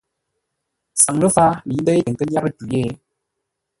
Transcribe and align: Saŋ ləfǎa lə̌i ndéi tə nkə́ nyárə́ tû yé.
Saŋ 1.03 1.15
ləfǎa 1.21 1.49
lə̌i 1.67 1.77
ndéi 1.81 2.01
tə 2.05 2.09
nkə́ 2.13 2.25
nyárə́ 2.31 2.51
tû 2.57 2.63
yé. 2.71 2.83